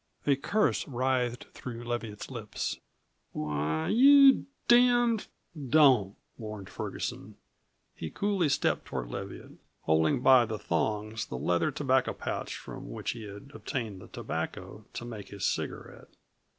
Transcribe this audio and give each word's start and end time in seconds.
A 0.25 0.35
curse 0.35 0.87
writhed 0.87 1.45
through 1.53 1.83
Leviatt's 1.83 2.31
lips. 2.31 2.79
"Why, 3.33 3.87
you 3.89 4.47
damned" 4.67 5.27
"Don't!" 5.77 6.15
warned 6.39 6.69
Ferguson. 6.71 7.35
He 7.95 8.09
coolly 8.09 8.49
stepped 8.49 8.85
toward 8.85 9.09
Leviatt, 9.09 9.59
holding 9.81 10.21
by 10.21 10.45
the 10.47 10.57
thongs 10.57 11.27
the 11.27 11.37
leather 11.37 11.69
tobacco 11.69 12.13
pouch 12.13 12.57
from 12.57 12.89
which 12.89 13.11
he 13.11 13.25
had 13.25 13.51
obtained 13.53 14.01
the 14.01 14.07
tobacco 14.07 14.85
to 14.93 15.05
make 15.05 15.27
his 15.29 15.45
cigarette. 15.45 16.09